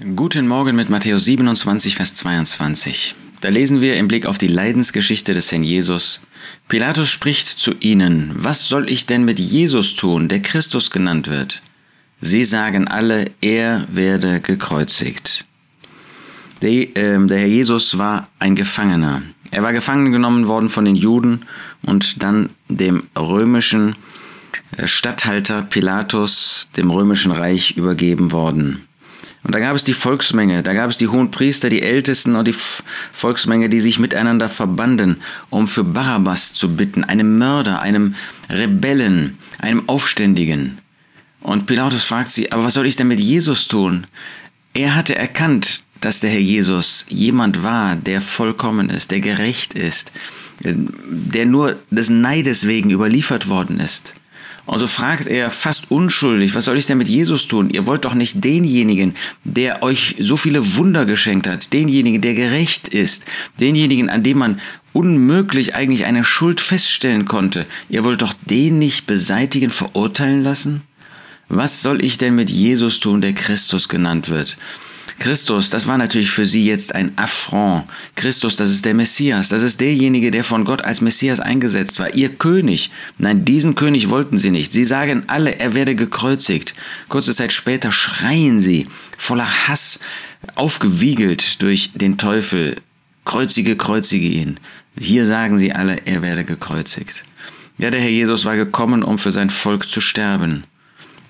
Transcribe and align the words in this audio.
Guten 0.00 0.46
Morgen 0.46 0.76
mit 0.76 0.90
Matthäus 0.90 1.24
27, 1.24 1.96
Vers 1.96 2.14
22. 2.14 3.16
Da 3.40 3.48
lesen 3.48 3.80
wir 3.80 3.96
im 3.96 4.06
Blick 4.06 4.26
auf 4.26 4.38
die 4.38 4.46
Leidensgeschichte 4.46 5.34
des 5.34 5.50
Herrn 5.50 5.64
Jesus. 5.64 6.20
Pilatus 6.68 7.08
spricht 7.08 7.48
zu 7.48 7.74
ihnen, 7.80 8.30
was 8.36 8.68
soll 8.68 8.88
ich 8.88 9.06
denn 9.06 9.24
mit 9.24 9.40
Jesus 9.40 9.96
tun, 9.96 10.28
der 10.28 10.40
Christus 10.40 10.92
genannt 10.92 11.26
wird? 11.26 11.62
Sie 12.20 12.44
sagen 12.44 12.86
alle, 12.86 13.32
er 13.40 13.88
werde 13.90 14.40
gekreuzigt. 14.40 15.44
Der, 16.62 16.70
äh, 16.70 17.26
der 17.26 17.38
Herr 17.38 17.48
Jesus 17.48 17.98
war 17.98 18.28
ein 18.38 18.54
Gefangener. 18.54 19.22
Er 19.50 19.64
war 19.64 19.72
gefangen 19.72 20.12
genommen 20.12 20.46
worden 20.46 20.68
von 20.68 20.84
den 20.84 20.96
Juden 20.96 21.40
und 21.82 22.22
dann 22.22 22.50
dem 22.68 23.08
römischen 23.18 23.96
äh, 24.76 24.86
Statthalter 24.86 25.62
Pilatus, 25.62 26.68
dem 26.76 26.88
römischen 26.92 27.32
Reich 27.32 27.76
übergeben 27.76 28.30
worden. 28.30 28.84
Und 29.48 29.54
da 29.54 29.60
gab 29.60 29.74
es 29.74 29.82
die 29.82 29.94
Volksmenge, 29.94 30.62
da 30.62 30.74
gab 30.74 30.90
es 30.90 30.98
die 30.98 31.08
hohen 31.08 31.30
Priester, 31.30 31.70
die 31.70 31.80
Ältesten 31.80 32.36
und 32.36 32.46
die 32.46 32.54
Volksmenge, 33.14 33.70
die 33.70 33.80
sich 33.80 33.98
miteinander 33.98 34.50
verbanden, 34.50 35.22
um 35.48 35.66
für 35.66 35.84
Barabbas 35.84 36.52
zu 36.52 36.76
bitten, 36.76 37.02
einem 37.02 37.38
Mörder, 37.38 37.80
einem 37.80 38.14
Rebellen, 38.50 39.38
einem 39.58 39.88
Aufständigen. 39.88 40.76
Und 41.40 41.64
Pilatus 41.64 42.04
fragt 42.04 42.28
sie, 42.28 42.52
aber 42.52 42.64
was 42.64 42.74
soll 42.74 42.84
ich 42.84 42.96
denn 42.96 43.08
mit 43.08 43.20
Jesus 43.20 43.68
tun? 43.68 44.06
Er 44.74 44.94
hatte 44.94 45.16
erkannt, 45.16 45.80
dass 46.02 46.20
der 46.20 46.28
Herr 46.28 46.40
Jesus 46.40 47.06
jemand 47.08 47.62
war, 47.62 47.96
der 47.96 48.20
vollkommen 48.20 48.90
ist, 48.90 49.12
der 49.12 49.20
gerecht 49.20 49.72
ist, 49.72 50.12
der 50.60 51.46
nur 51.46 51.78
des 51.90 52.10
Neides 52.10 52.66
wegen 52.66 52.90
überliefert 52.90 53.48
worden 53.48 53.80
ist. 53.80 54.12
Und 54.68 54.80
so 54.80 54.86
fragt 54.86 55.28
er 55.28 55.50
fast 55.50 55.90
unschuldig, 55.90 56.54
was 56.54 56.66
soll 56.66 56.76
ich 56.76 56.84
denn 56.84 56.98
mit 56.98 57.08
Jesus 57.08 57.48
tun? 57.48 57.70
Ihr 57.70 57.86
wollt 57.86 58.04
doch 58.04 58.12
nicht 58.12 58.44
denjenigen, 58.44 59.14
der 59.42 59.82
euch 59.82 60.16
so 60.18 60.36
viele 60.36 60.76
Wunder 60.76 61.06
geschenkt 61.06 61.46
hat, 61.46 61.72
denjenigen, 61.72 62.20
der 62.20 62.34
gerecht 62.34 62.86
ist, 62.88 63.24
denjenigen, 63.58 64.10
an 64.10 64.22
dem 64.22 64.36
man 64.36 64.60
unmöglich 64.92 65.74
eigentlich 65.74 66.04
eine 66.04 66.22
Schuld 66.22 66.60
feststellen 66.60 67.24
konnte. 67.24 67.64
Ihr 67.88 68.04
wollt 68.04 68.20
doch 68.20 68.34
den 68.44 68.78
nicht 68.78 69.06
beseitigen, 69.06 69.70
verurteilen 69.70 70.42
lassen? 70.42 70.82
Was 71.48 71.80
soll 71.80 72.04
ich 72.04 72.18
denn 72.18 72.34
mit 72.34 72.50
Jesus 72.50 73.00
tun, 73.00 73.22
der 73.22 73.32
Christus 73.32 73.88
genannt 73.88 74.28
wird? 74.28 74.58
Christus, 75.18 75.70
das 75.70 75.88
war 75.88 75.98
natürlich 75.98 76.30
für 76.30 76.46
sie 76.46 76.64
jetzt 76.64 76.94
ein 76.94 77.12
Affront. 77.16 77.84
Christus, 78.14 78.56
das 78.56 78.70
ist 78.70 78.84
der 78.84 78.94
Messias, 78.94 79.48
das 79.48 79.62
ist 79.64 79.80
derjenige, 79.80 80.30
der 80.30 80.44
von 80.44 80.64
Gott 80.64 80.84
als 80.84 81.00
Messias 81.00 81.40
eingesetzt 81.40 81.98
war, 81.98 82.14
ihr 82.14 82.28
König. 82.28 82.90
Nein, 83.18 83.44
diesen 83.44 83.74
König 83.74 84.10
wollten 84.10 84.38
sie 84.38 84.50
nicht. 84.50 84.72
Sie 84.72 84.84
sagen 84.84 85.24
alle, 85.26 85.58
er 85.58 85.74
werde 85.74 85.96
gekreuzigt. 85.96 86.74
Kurze 87.08 87.34
Zeit 87.34 87.52
später 87.52 87.90
schreien 87.90 88.60
sie, 88.60 88.86
voller 89.16 89.48
Hass, 89.66 89.98
aufgewiegelt 90.54 91.62
durch 91.62 91.90
den 91.94 92.16
Teufel, 92.16 92.76
kreuzige, 93.24 93.76
kreuzige 93.76 94.28
ihn. 94.28 94.60
Hier 94.96 95.26
sagen 95.26 95.58
sie 95.58 95.72
alle, 95.72 96.06
er 96.06 96.22
werde 96.22 96.44
gekreuzigt. 96.44 97.24
Ja, 97.78 97.90
der 97.90 98.00
Herr 98.00 98.10
Jesus 98.10 98.44
war 98.44 98.56
gekommen, 98.56 99.02
um 99.02 99.18
für 99.18 99.32
sein 99.32 99.50
Volk 99.50 99.88
zu 99.88 100.00
sterben. 100.00 100.64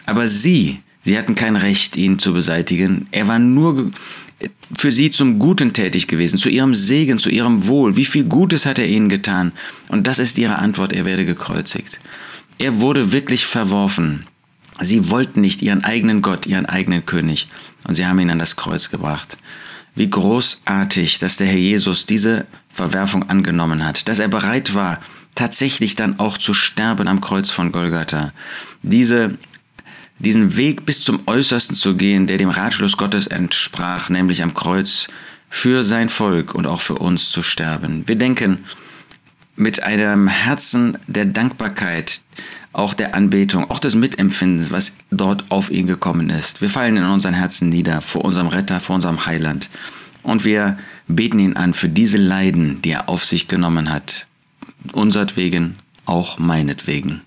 Aber 0.06 0.28
sie, 0.28 0.80
Sie 1.08 1.16
hatten 1.16 1.34
kein 1.34 1.56
Recht, 1.56 1.96
ihn 1.96 2.18
zu 2.18 2.34
beseitigen. 2.34 3.08
Er 3.12 3.26
war 3.28 3.38
nur 3.38 3.92
für 4.76 4.92
sie 4.92 5.10
zum 5.10 5.38
Guten 5.38 5.72
tätig 5.72 6.06
gewesen, 6.06 6.38
zu 6.38 6.50
ihrem 6.50 6.74
Segen, 6.74 7.18
zu 7.18 7.30
ihrem 7.30 7.66
Wohl. 7.66 7.96
Wie 7.96 8.04
viel 8.04 8.24
Gutes 8.24 8.66
hat 8.66 8.78
er 8.78 8.86
ihnen 8.86 9.08
getan? 9.08 9.52
Und 9.88 10.06
das 10.06 10.18
ist 10.18 10.36
ihre 10.36 10.56
Antwort, 10.56 10.92
er 10.92 11.06
werde 11.06 11.24
gekreuzigt. 11.24 11.98
Er 12.58 12.82
wurde 12.82 13.10
wirklich 13.10 13.46
verworfen. 13.46 14.26
Sie 14.82 15.08
wollten 15.08 15.40
nicht 15.40 15.62
ihren 15.62 15.82
eigenen 15.82 16.20
Gott, 16.20 16.44
ihren 16.44 16.66
eigenen 16.66 17.06
König. 17.06 17.48
Und 17.84 17.94
sie 17.94 18.04
haben 18.04 18.18
ihn 18.18 18.28
an 18.28 18.38
das 18.38 18.56
Kreuz 18.56 18.90
gebracht. 18.90 19.38
Wie 19.94 20.10
großartig, 20.10 21.20
dass 21.20 21.38
der 21.38 21.46
Herr 21.46 21.56
Jesus 21.56 22.04
diese 22.04 22.46
Verwerfung 22.68 23.30
angenommen 23.30 23.86
hat, 23.86 24.08
dass 24.10 24.18
er 24.18 24.28
bereit 24.28 24.74
war, 24.74 25.00
tatsächlich 25.34 25.94
dann 25.94 26.18
auch 26.18 26.36
zu 26.36 26.52
sterben 26.52 27.08
am 27.08 27.22
Kreuz 27.22 27.48
von 27.48 27.72
Golgatha. 27.72 28.34
Diese 28.82 29.38
diesen 30.18 30.56
Weg 30.56 30.84
bis 30.84 31.00
zum 31.00 31.20
Äußersten 31.26 31.76
zu 31.76 31.96
gehen, 31.96 32.26
der 32.26 32.38
dem 32.38 32.50
Ratschluss 32.50 32.96
Gottes 32.96 33.26
entsprach, 33.26 34.08
nämlich 34.08 34.42
am 34.42 34.54
Kreuz 34.54 35.08
für 35.48 35.84
sein 35.84 36.08
Volk 36.08 36.54
und 36.54 36.66
auch 36.66 36.80
für 36.80 36.96
uns 36.96 37.30
zu 37.30 37.42
sterben. 37.42 38.04
Wir 38.06 38.16
denken 38.16 38.64
mit 39.56 39.82
einem 39.82 40.28
Herzen 40.28 40.98
der 41.06 41.24
Dankbarkeit, 41.24 42.20
auch 42.72 42.94
der 42.94 43.14
Anbetung, 43.14 43.70
auch 43.70 43.80
des 43.80 43.94
Mitempfindens, 43.94 44.70
was 44.70 44.96
dort 45.10 45.50
auf 45.50 45.70
ihn 45.70 45.86
gekommen 45.86 46.30
ist. 46.30 46.60
Wir 46.60 46.70
fallen 46.70 46.96
in 46.96 47.04
unseren 47.04 47.34
Herzen 47.34 47.68
nieder 47.68 48.02
vor 48.02 48.24
unserem 48.24 48.48
Retter, 48.48 48.80
vor 48.80 48.96
unserem 48.96 49.26
Heiland. 49.26 49.68
Und 50.22 50.44
wir 50.44 50.78
beten 51.08 51.38
ihn 51.38 51.56
an 51.56 51.74
für 51.74 51.88
diese 51.88 52.18
Leiden, 52.18 52.82
die 52.82 52.90
er 52.90 53.08
auf 53.08 53.24
sich 53.24 53.48
genommen 53.48 53.90
hat. 53.90 54.26
Unsertwegen, 54.92 55.76
auch 56.04 56.38
meinetwegen. 56.38 57.22